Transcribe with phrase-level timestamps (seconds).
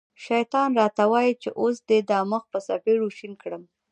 [0.25, 3.63] شیطان را ته وايي چې اوس دې دا مخ په څپېړو شین کړم.